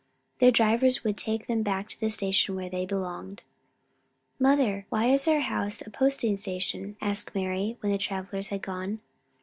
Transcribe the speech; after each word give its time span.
Their 0.39 0.49
drivers 0.49 1.03
would 1.03 1.15
take 1.15 1.45
them 1.45 1.61
back 1.61 1.87
to 1.89 1.99
the 1.99 2.09
station 2.09 2.55
where 2.55 2.71
they 2.71 2.87
belonged. 2.87 3.43
"Mother, 4.39 4.87
why 4.89 5.11
is 5.13 5.27
our 5.27 5.41
house 5.41 5.83
a 5.85 5.91
posting 5.91 6.35
station?" 6.37 6.97
asked 7.01 7.35
Mari, 7.35 7.77
when 7.81 7.91
the 7.91 7.99
travellers 7.99 8.49
had 8.49 8.63
gone. 8.63 9.01